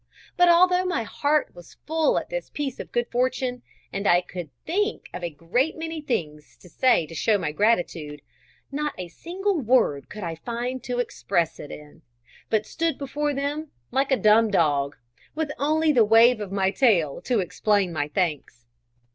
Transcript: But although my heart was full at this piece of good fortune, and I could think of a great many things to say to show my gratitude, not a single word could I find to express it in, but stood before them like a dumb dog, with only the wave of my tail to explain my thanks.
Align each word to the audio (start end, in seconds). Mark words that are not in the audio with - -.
But 0.35 0.49
although 0.49 0.83
my 0.83 1.03
heart 1.03 1.53
was 1.53 1.77
full 1.85 2.17
at 2.17 2.29
this 2.31 2.49
piece 2.49 2.79
of 2.79 2.91
good 2.91 3.11
fortune, 3.11 3.61
and 3.93 4.07
I 4.07 4.21
could 4.21 4.49
think 4.65 5.07
of 5.13 5.23
a 5.23 5.29
great 5.29 5.77
many 5.77 6.01
things 6.01 6.57
to 6.61 6.69
say 6.69 7.05
to 7.05 7.13
show 7.13 7.37
my 7.37 7.51
gratitude, 7.51 8.23
not 8.71 8.95
a 8.97 9.09
single 9.09 9.59
word 9.61 10.09
could 10.09 10.23
I 10.23 10.33
find 10.33 10.83
to 10.85 10.97
express 10.97 11.59
it 11.59 11.69
in, 11.69 12.01
but 12.49 12.65
stood 12.65 12.97
before 12.97 13.35
them 13.35 13.69
like 13.91 14.11
a 14.11 14.17
dumb 14.17 14.49
dog, 14.49 14.95
with 15.35 15.51
only 15.59 15.91
the 15.91 16.03
wave 16.03 16.41
of 16.41 16.51
my 16.51 16.71
tail 16.71 17.21
to 17.25 17.39
explain 17.39 17.93
my 17.93 18.07
thanks. 18.07 18.65